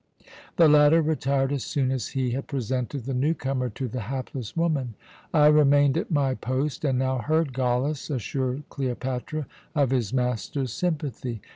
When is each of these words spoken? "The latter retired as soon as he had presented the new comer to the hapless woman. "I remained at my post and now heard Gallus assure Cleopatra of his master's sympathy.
"The 0.55 0.67
latter 0.67 0.99
retired 0.99 1.51
as 1.51 1.63
soon 1.63 1.91
as 1.91 2.07
he 2.17 2.31
had 2.31 2.47
presented 2.47 3.05
the 3.05 3.13
new 3.13 3.35
comer 3.35 3.69
to 3.69 3.87
the 3.87 3.99
hapless 3.99 4.57
woman. 4.57 4.95
"I 5.31 5.45
remained 5.45 5.95
at 5.95 6.09
my 6.09 6.33
post 6.33 6.83
and 6.83 6.97
now 6.97 7.19
heard 7.19 7.53
Gallus 7.53 8.09
assure 8.09 8.63
Cleopatra 8.69 9.45
of 9.75 9.91
his 9.91 10.11
master's 10.11 10.73
sympathy. 10.73 11.43